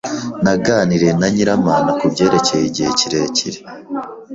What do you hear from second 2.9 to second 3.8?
kirekire.